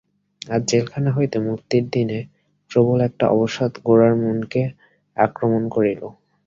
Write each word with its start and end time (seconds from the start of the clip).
আজ 0.47 0.61
জেলখানা 0.69 1.11
হইতে 1.17 1.37
মুক্তির 1.47 1.85
দিনে 1.93 2.19
প্রবল 2.71 2.99
একটা 3.01 3.25
অবসাদ 3.35 3.71
গোরার 3.85 4.13
মনকে 4.21 4.61
আক্রমণ 5.17 5.63
করিল। 5.75 6.01